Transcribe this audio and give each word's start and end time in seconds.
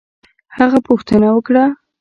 هغه 0.57 0.79
پوښتنه 0.87 1.27
وکړه 1.33 1.63